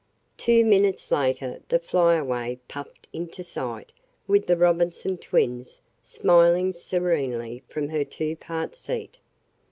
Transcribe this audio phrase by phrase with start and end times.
[0.35, 3.91] Two minutes later the Flyaway puffed into sight
[4.25, 9.19] with the Robinson twins smiling serenely from her two part seat.